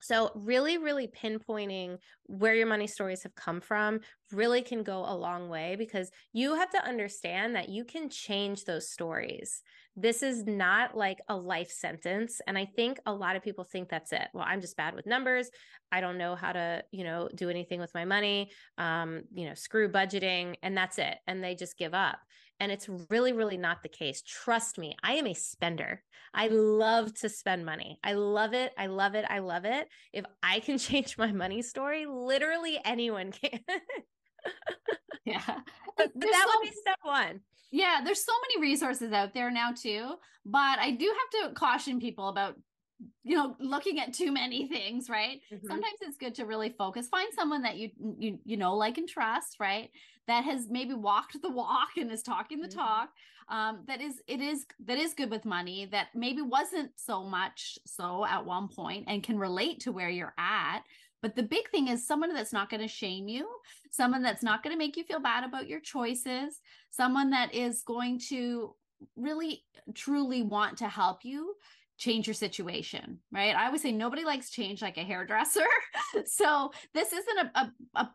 [0.00, 4.00] so really really pinpointing where your money stories have come from
[4.32, 8.64] really can go a long way because you have to understand that you can change
[8.64, 9.62] those stories.
[9.94, 12.40] This is not like a life sentence.
[12.46, 14.28] And I think a lot of people think that's it.
[14.34, 15.48] Well, I'm just bad with numbers.
[15.90, 18.50] I don't know how to, you know, do anything with my money.
[18.76, 21.16] Um, you know, screw budgeting and that's it.
[21.26, 22.18] And they just give up.
[22.58, 24.22] And it's really, really not the case.
[24.22, 26.02] Trust me, I am a spender.
[26.32, 27.98] I love to spend money.
[28.02, 28.72] I love it.
[28.78, 29.24] I love it.
[29.28, 29.88] I love it.
[30.12, 33.60] If I can change my money story, literally anyone can.
[35.24, 35.60] yeah.
[35.96, 37.40] But, but that so, would be step one.
[37.72, 38.00] Yeah.
[38.04, 40.14] There's so many resources out there now, too.
[40.44, 42.56] But I do have to caution people about
[43.24, 45.66] you know looking at too many things right mm-hmm.
[45.66, 49.08] sometimes it's good to really focus find someone that you you you know like and
[49.08, 49.90] trust right
[50.26, 52.78] that has maybe walked the walk and is talking the mm-hmm.
[52.78, 53.10] talk
[53.48, 57.78] um that is it is that is good with money that maybe wasn't so much
[57.86, 60.80] so at one point and can relate to where you're at
[61.22, 63.48] but the big thing is someone that's not going to shame you,
[63.90, 67.82] someone that's not going to make you feel bad about your choices, someone that is
[67.82, 68.74] going to
[69.16, 71.54] really truly want to help you
[71.98, 73.54] change your situation, right?
[73.54, 75.66] I always say nobody likes change like a hairdresser.
[76.26, 78.10] so this isn't a, a,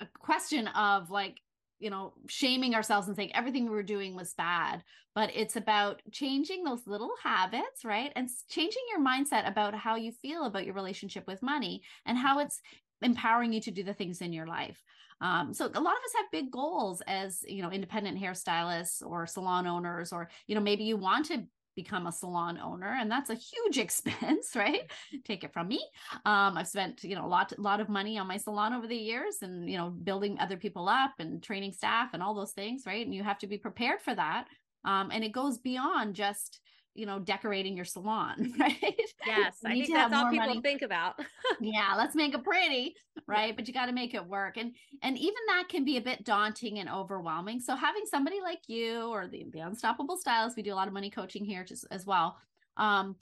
[0.00, 1.38] a, question of like,
[1.78, 4.82] you know, shaming ourselves and saying everything we were doing was bad,
[5.14, 8.12] but it's about changing those little habits, right?
[8.16, 12.38] And changing your mindset about how you feel about your relationship with money and how
[12.38, 12.60] it's
[13.02, 14.82] empowering you to do the things in your life.
[15.20, 19.26] Um, so a lot of us have big goals as you know independent hairstylists or
[19.26, 21.44] salon owners, or you know maybe you want to
[21.76, 24.90] become a salon owner and that's a huge expense right?
[25.24, 25.84] Take it from me.
[26.24, 28.96] Um, i've spent you know a lot lot of money on my salon over the
[28.96, 32.84] years and you know building other people up and training staff and all those things
[32.86, 33.04] right?
[33.04, 34.46] And you have to be prepared for that.
[34.84, 36.60] Um, and it goes beyond just
[36.96, 39.00] you know decorating your salon right?
[39.26, 40.60] Yes i think that's all people money.
[40.60, 41.14] think about.
[41.60, 42.94] Yeah let's make it pretty
[43.26, 43.56] right?
[43.56, 46.24] But you got to make it work and and even that can be a bit
[46.24, 47.60] daunting and overwhelming.
[47.60, 50.94] So having somebody like you or the, the unstoppable stylist we do a lot of
[50.94, 52.36] money coaching here just as well
[52.76, 53.16] um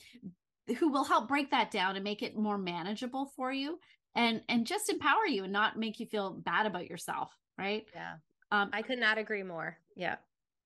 [0.79, 3.79] who will help break that down and make it more manageable for you
[4.15, 7.87] and and just empower you and not make you feel bad about yourself right?
[7.95, 8.15] Yeah.
[8.51, 9.77] Um i could not agree more.
[9.97, 10.17] Yeah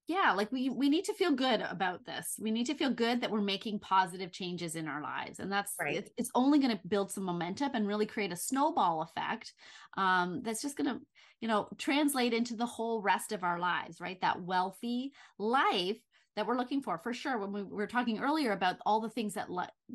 [0.09, 2.35] yeah like we we need to feel good about this.
[2.39, 5.73] We need to feel good that we're making positive changes in our lives and that's
[5.79, 5.97] right.
[5.97, 9.53] it's, it's only going to build some momentum and really create a snowball effect
[9.97, 10.99] um, that's just going to
[11.39, 14.19] you know translate into the whole rest of our lives right?
[14.21, 15.99] That wealthy life
[16.35, 16.97] that we're looking for.
[16.97, 19.47] For sure when we were talking earlier about all the things that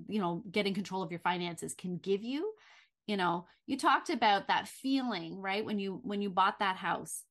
[0.06, 2.52] you know getting control of your finances can give you
[3.08, 7.24] you know you talked about that feeling right when you when you bought that house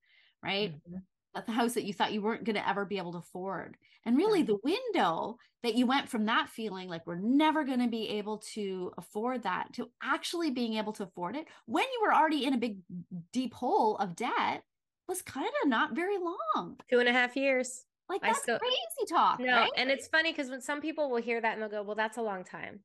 [0.43, 0.73] right?
[0.73, 0.97] Mm-hmm
[1.33, 3.77] the house that you thought you weren't going to ever be able to afford.
[4.05, 7.87] And really, the window that you went from that feeling like we're never going to
[7.87, 12.13] be able to afford that to actually being able to afford it when you were
[12.13, 12.77] already in a big,
[13.31, 14.63] deep hole of debt
[15.07, 16.77] was kind of not very long.
[16.89, 17.85] Two and a half years.
[18.09, 19.39] Like that's still, crazy talk.
[19.39, 19.71] No, right?
[19.77, 22.17] and it's funny because when some people will hear that and they'll go, "Well, that's
[22.17, 22.81] a long time,"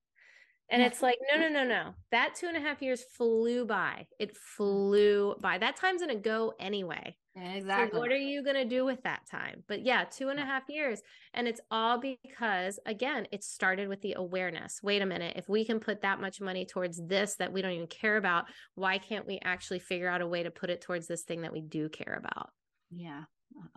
[0.70, 1.94] and it's like, no, no, no, no.
[2.10, 4.06] That two and a half years flew by.
[4.18, 4.36] It mm.
[4.56, 5.58] flew by.
[5.58, 7.16] That time's gonna go anyway.
[7.42, 7.96] Exactly.
[7.96, 9.62] So what are you going to do with that time?
[9.68, 11.00] But yeah, two and a half years.
[11.34, 14.80] And it's all because, again, it started with the awareness.
[14.82, 15.34] Wait a minute.
[15.36, 18.46] If we can put that much money towards this that we don't even care about,
[18.74, 21.52] why can't we actually figure out a way to put it towards this thing that
[21.52, 22.50] we do care about?
[22.90, 23.24] Yeah.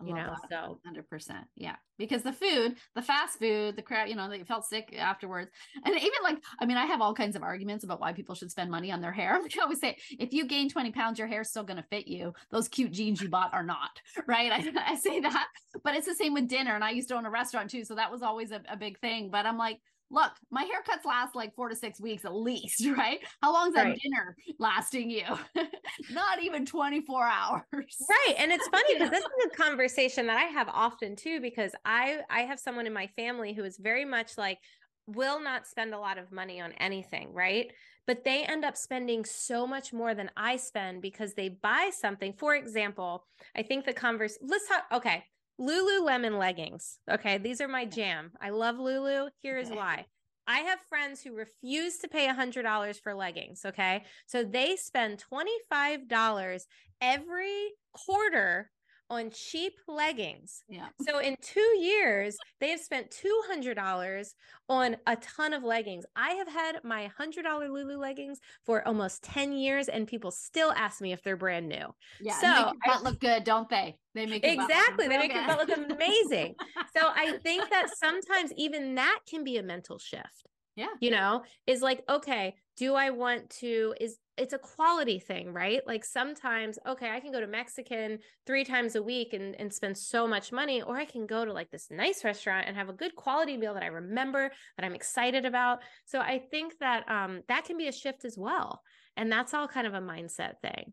[0.00, 1.44] I you know, so 100%.
[1.56, 1.76] Yeah.
[1.98, 5.50] Because the food, the fast food, the crowd, you know, they felt sick afterwards.
[5.84, 8.50] And even like, I mean, I have all kinds of arguments about why people should
[8.50, 9.40] spend money on their hair.
[9.42, 12.06] Like I always say, if you gain 20 pounds, your hair's still going to fit
[12.06, 12.32] you.
[12.50, 13.90] Those cute jeans you bought are not.
[14.26, 14.52] Right.
[14.52, 15.48] I, I say that,
[15.82, 16.74] but it's the same with dinner.
[16.74, 17.84] And I used to own a restaurant too.
[17.84, 19.30] So that was always a, a big thing.
[19.30, 19.78] But I'm like,
[20.12, 23.18] look, my haircuts last like four to six weeks at least, right?
[23.42, 24.00] How long is that right.
[24.00, 25.24] dinner lasting you?
[26.10, 27.62] Not even 24 hours.
[27.72, 28.34] Right.
[28.38, 32.20] And it's funny because this is a conversation that I have often too, because I
[32.30, 34.58] I have someone in my family who is very much like
[35.06, 37.72] will not spend a lot of money on anything, right?
[38.06, 42.34] But they end up spending so much more than I spend because they buy something.
[42.34, 43.24] For example,
[43.56, 45.24] I think the converse let's talk okay.
[45.60, 46.98] Lululemon leggings.
[47.10, 48.32] Okay, these are my jam.
[48.40, 49.30] I love Lulu.
[49.42, 50.06] Here is why.
[50.46, 53.64] I have friends who refuse to pay $100 for leggings.
[53.64, 54.02] Okay.
[54.26, 56.62] So they spend $25
[57.00, 58.70] every quarter
[59.12, 60.64] on cheap leggings.
[60.70, 60.88] Yeah.
[61.06, 63.14] So in two years, they have spent
[63.50, 64.26] $200
[64.70, 66.06] on a ton of leggings.
[66.16, 71.02] I have had my $100 Lulu leggings for almost 10 years, and people still ask
[71.02, 71.94] me if they're brand new.
[72.22, 72.40] Yeah.
[72.40, 73.98] So they butt look good, don't they?
[74.14, 75.08] They make exactly.
[75.08, 76.54] They make your butt look amazing.
[76.96, 80.46] so I think that sometimes even that can be a mental shift.
[80.74, 80.88] Yeah.
[81.00, 85.82] You know, is like, okay, do I want to is it's a quality thing, right?
[85.86, 89.96] Like sometimes, okay, I can go to Mexican three times a week and, and spend
[89.96, 92.92] so much money, or I can go to like this nice restaurant and have a
[92.92, 95.78] good quality meal that I remember that I'm excited about.
[96.06, 98.82] So I think that um, that can be a shift as well.
[99.16, 100.92] And that's all kind of a mindset thing.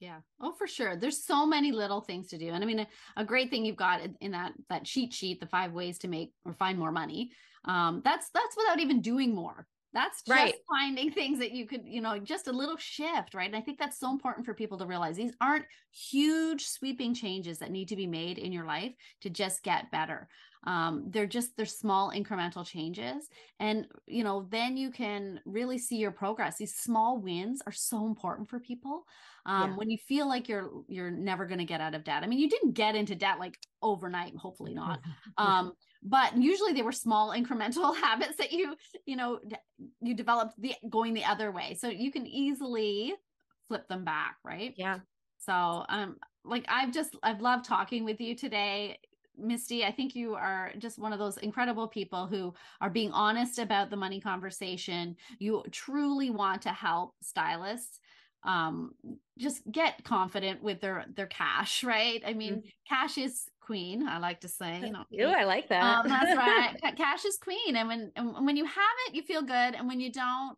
[0.00, 0.20] Yeah.
[0.40, 0.96] Oh, for sure.
[0.96, 2.48] There's so many little things to do.
[2.48, 2.86] And I mean, a,
[3.18, 6.32] a, great thing you've got in that that cheat sheet, the five ways to make
[6.46, 7.32] or find more money.
[7.66, 9.66] Um, that's that's without even doing more.
[9.92, 10.54] That's just right.
[10.68, 13.46] finding things that you could, you know, just a little shift, right?
[13.46, 17.58] And I think that's so important for people to realize these aren't huge sweeping changes
[17.58, 20.28] that need to be made in your life to just get better.
[20.64, 23.28] Um, they're just they're small incremental changes.
[23.60, 26.58] And you know, then you can really see your progress.
[26.58, 29.04] These small wins are so important for people.
[29.46, 29.76] Um, yeah.
[29.76, 32.22] when you feel like you're you're never going to get out of debt.
[32.22, 35.00] I mean, you didn't get into debt like overnight, hopefully not.
[35.38, 35.72] Um,
[36.02, 38.74] but usually they were small incremental habits that you
[39.06, 39.40] you know
[40.00, 41.76] you developed the going the other way.
[41.78, 43.14] So you can easily
[43.68, 44.74] flip them back right?
[44.76, 44.98] Yeah.
[45.38, 48.98] So um like i've just i've loved talking with you today.
[49.40, 53.60] Misty, I think you are just one of those incredible people who are being honest
[53.60, 55.14] about the money conversation.
[55.38, 58.00] You truly want to help stylists
[58.44, 58.92] um
[59.38, 62.22] just get confident with their their cash right?
[62.26, 62.68] I mean mm-hmm.
[62.88, 65.82] cash is queen i like to say you know Ew, i like that.
[65.82, 66.74] um, that's right.
[66.96, 70.00] Cash is queen and when and when you have it you feel good and when
[70.00, 70.56] you don't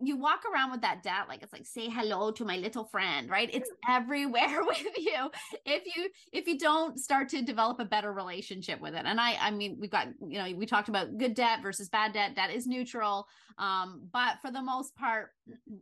[0.00, 3.30] you walk around with that debt like it's like say hello to my little friend
[3.30, 3.50] right?
[3.52, 5.30] It's everywhere with you.
[5.64, 9.36] If you if you don't start to develop a better relationship with it and i
[9.40, 12.50] i mean we've got you know we talked about good debt versus bad debt debt
[12.50, 13.26] is neutral
[13.58, 15.30] um, but for the most part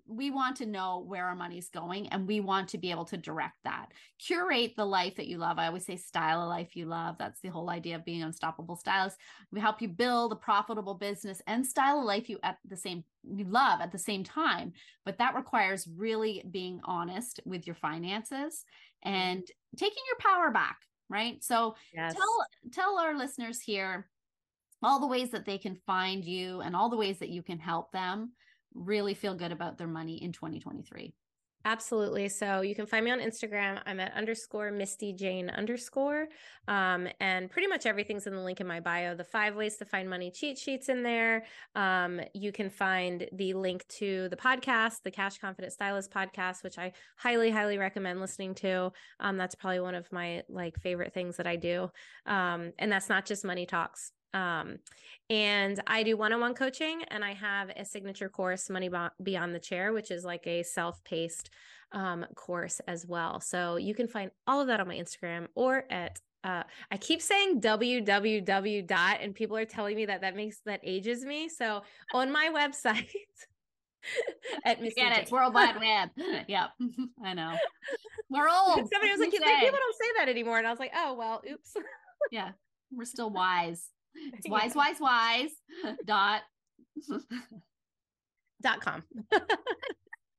[0.06, 3.16] we want to know where our money's going and we want to be able to
[3.16, 3.86] direct that.
[4.18, 5.58] Curate the life that you love.
[5.58, 7.16] I always say style a life you love.
[7.18, 9.18] That's the whole idea of being unstoppable stylist
[9.50, 13.04] we help you build a profitable business and style a life you at the same
[13.34, 14.72] you love at the same time
[15.04, 18.64] but that requires really being honest with your finances
[19.06, 19.14] mm-hmm.
[19.14, 19.42] and
[19.76, 21.42] taking your power back right?
[21.42, 22.14] So yes.
[22.14, 24.08] tell tell our listeners here
[24.82, 27.58] all the ways that they can find you and all the ways that you can
[27.58, 28.32] help them
[28.74, 31.14] really feel good about their money in 2023
[31.66, 32.28] Absolutely.
[32.28, 33.80] So you can find me on Instagram.
[33.86, 36.26] I'm at underscore Misty Jayne underscore.
[36.68, 39.14] Um, and pretty much everything's in the link in my bio.
[39.14, 41.44] The five ways to find money cheat sheets in there.
[41.74, 46.78] Um, you can find the link to the podcast, the Cash Confident Stylist podcast, which
[46.78, 48.92] I highly, highly recommend listening to.
[49.18, 51.90] Um, that's probably one of my like favorite things that I do.
[52.26, 54.12] Um, and that's not just money talks.
[54.34, 54.78] Um,
[55.30, 58.90] and I do one on one coaching and I have a signature course, Money
[59.22, 61.50] Beyond the Chair, which is like a self paced
[61.92, 63.40] um, course as well.
[63.40, 67.22] So you can find all of that on my Instagram or at uh, I keep
[67.22, 71.48] saying www dot, and people are telling me that that makes that ages me.
[71.48, 71.82] So
[72.12, 73.08] on my website,
[74.66, 76.10] at Misty Get it, World Wide Web.
[76.46, 76.70] yep,
[77.24, 77.56] I know.
[78.28, 78.90] We're old.
[78.92, 81.74] Somebody was like, "People don't say that anymore," and I was like, "Oh well, oops."
[82.30, 82.50] yeah,
[82.92, 83.88] we're still wise.
[84.34, 84.76] It's wise, yeah.
[84.76, 85.50] wise, wise
[86.04, 86.42] dot
[88.62, 89.02] dot com.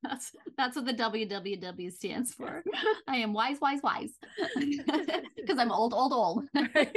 [0.02, 2.62] that's that's what the www stands for.
[3.08, 4.12] I am wise, wise, wise.
[5.36, 6.44] Because I'm old, old, old.
[6.74, 6.92] Right.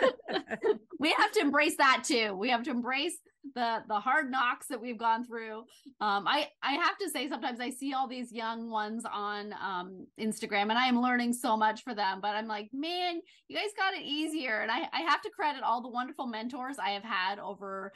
[0.98, 2.34] we have to embrace that too.
[2.34, 3.18] We have to embrace
[3.54, 5.64] the the hard knocks that we've gone through.
[6.00, 10.06] Um, I I have to say sometimes I see all these young ones on um,
[10.18, 12.20] Instagram and I am learning so much for them.
[12.20, 14.60] But I'm like, man, you guys got it easier.
[14.60, 17.92] And I I have to credit all the wonderful mentors I have had over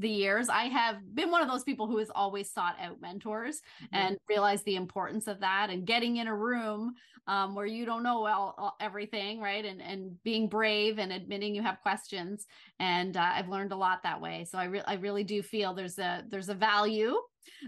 [0.00, 3.60] the years i have been one of those people who has always sought out mentors
[3.82, 3.96] mm-hmm.
[3.96, 6.94] and realized the importance of that and getting in a room
[7.26, 9.64] um, where you don't know all, all, everything right?
[9.64, 12.46] And and being brave and admitting you have questions.
[12.78, 14.46] And uh, i've learned a lot that way.
[14.50, 17.14] So i, re- I really do feel there's a there's a value.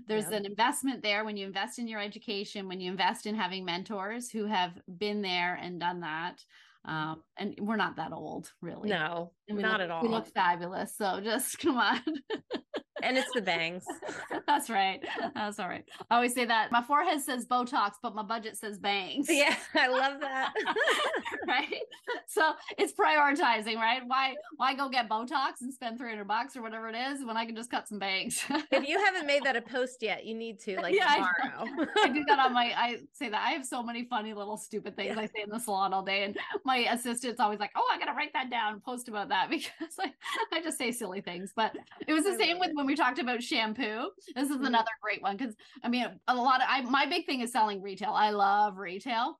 [0.06, 3.64] There's an investment there when you invest in your education when you invest in having
[3.64, 6.42] mentors who have been there and done that
[6.84, 8.90] um, and we're not that old, really.
[8.90, 10.02] No, not look, at all.
[10.02, 10.96] We look fabulous.
[10.96, 12.00] So just come on.
[13.02, 13.84] and it's the bangs.
[14.46, 15.00] That's right.
[15.34, 15.84] That's all right.
[16.10, 19.26] I always say that my forehead says Botox, but my budget says bangs.
[19.28, 20.52] Yeah, I love that.
[21.46, 21.82] right.
[22.26, 24.02] So it's prioritizing, right?
[24.06, 27.44] Why why go get Botox and spend 300 bucks or whatever it is when I
[27.44, 28.42] can just cut some bangs?
[28.70, 31.86] if you haven't made that a post yet, you need to like yeah, tomorrow.
[31.96, 34.56] I, I, do that on my I say that I have so many funny little
[34.56, 35.22] stupid things yeah.
[35.22, 36.24] I say in the salon all day.
[36.24, 39.70] And my assistant's always like, Oh, I gotta write that down, post about that because
[39.98, 40.12] I,
[40.52, 41.52] I just say silly things.
[41.54, 41.76] But
[42.06, 44.10] it was the same with when we talked about shampoo.
[44.34, 44.66] This is mm-hmm.
[44.66, 47.82] another great one because I mean a lot of I my big thing is selling
[47.82, 48.12] retail.
[48.12, 49.38] I love retail.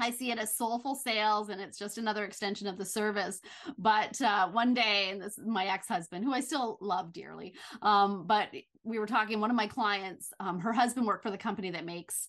[0.00, 3.40] I see it as soulful sales and it's just another extension of the service.
[3.78, 7.54] But uh, one day, and this is my ex husband, who I still love dearly,
[7.82, 8.48] um, but
[8.82, 11.84] we were talking, one of my clients, um, her husband worked for the company that
[11.84, 12.28] makes.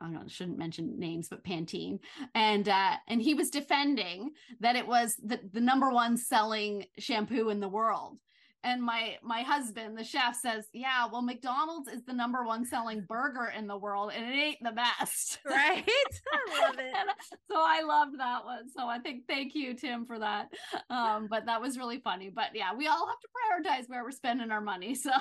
[0.00, 2.00] I know, shouldn't mention names, but Pantene,
[2.34, 7.50] and uh, and he was defending that it was the, the number one selling shampoo
[7.50, 8.18] in the world,
[8.64, 13.04] and my my husband the chef says yeah well mcdonald's is the number one selling
[13.08, 15.38] burger in the world and it ain't the best.
[15.46, 15.84] Right?
[15.88, 16.94] I love it.
[17.50, 18.68] So i loved that one.
[18.68, 20.48] So i think thank you tim for that.
[20.90, 22.30] Um, but that was really funny.
[22.34, 24.96] But yeah we all have to prioritize where we're spending our money.
[25.06, 25.12] So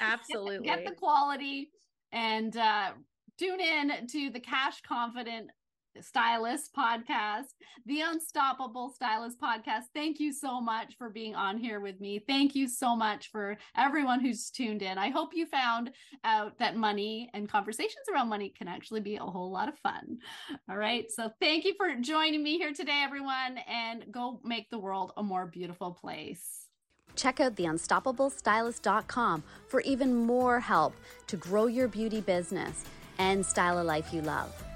[0.00, 1.70] absolutely get, get the quality
[2.12, 2.90] and uh,
[3.38, 5.50] tune in to the cash confident
[6.00, 7.54] Stylist podcast,
[7.86, 9.84] the Unstoppable Stylist podcast.
[9.94, 12.22] Thank you so much for being on here with me.
[12.26, 14.98] Thank you so much for everyone who's tuned in.
[14.98, 15.90] I hope you found
[16.24, 20.18] out that money and conversations around money can actually be a whole lot of fun.
[20.68, 21.10] All right.
[21.10, 25.22] So thank you for joining me here today, everyone, and go make the world a
[25.22, 26.66] more beautiful place.
[27.16, 30.94] Check out theunstoppablestylist.com for even more help
[31.26, 32.84] to grow your beauty business
[33.18, 34.69] and style a life you love.